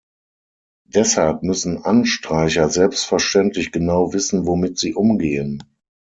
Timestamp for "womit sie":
4.47-4.95